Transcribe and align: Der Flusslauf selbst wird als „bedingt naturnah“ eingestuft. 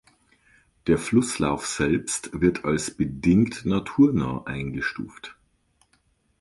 Der 0.87 0.97
Flusslauf 0.97 1.67
selbst 1.67 2.31
wird 2.41 2.65
als 2.65 2.89
„bedingt 2.89 3.67
naturnah“ 3.67 4.41
eingestuft. 4.47 5.35